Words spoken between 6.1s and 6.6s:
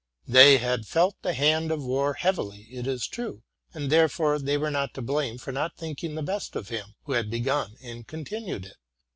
the best